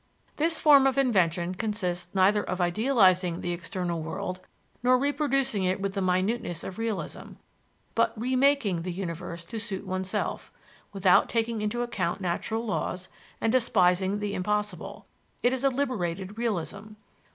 [0.37, 4.39] This form of invention consists neither of idealizing the external world,
[4.81, 7.33] nor reproducing it with the minuteness of realism,
[7.93, 10.51] but remaking the universe to suit oneself,
[10.91, 13.09] without taking into account natural laws,
[13.39, 15.05] and despising the impossible:
[15.43, 16.93] it is a liberated realism.